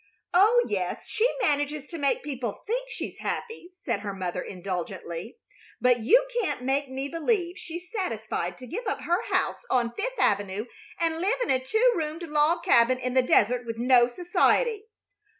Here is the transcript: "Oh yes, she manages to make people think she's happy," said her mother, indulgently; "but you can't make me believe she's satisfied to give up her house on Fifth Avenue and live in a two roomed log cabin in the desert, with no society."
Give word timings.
"Oh 0.33 0.65
yes, 0.67 1.07
she 1.07 1.29
manages 1.43 1.85
to 1.89 1.99
make 1.99 2.23
people 2.23 2.63
think 2.65 2.89
she's 2.89 3.19
happy," 3.19 3.69
said 3.83 3.99
her 3.99 4.15
mother, 4.15 4.41
indulgently; 4.41 5.37
"but 5.79 5.99
you 5.99 6.27
can't 6.41 6.63
make 6.63 6.89
me 6.89 7.07
believe 7.07 7.55
she's 7.59 7.91
satisfied 7.91 8.57
to 8.57 8.65
give 8.65 8.87
up 8.87 9.01
her 9.01 9.21
house 9.31 9.61
on 9.69 9.93
Fifth 9.93 10.17
Avenue 10.17 10.65
and 10.99 11.21
live 11.21 11.37
in 11.43 11.51
a 11.51 11.63
two 11.63 11.91
roomed 11.95 12.23
log 12.23 12.63
cabin 12.63 12.97
in 12.97 13.13
the 13.13 13.21
desert, 13.21 13.63
with 13.63 13.77
no 13.77 14.07
society." 14.07 14.85